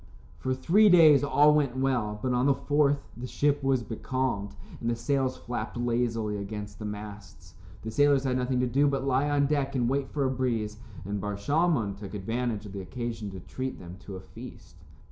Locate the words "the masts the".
6.79-7.91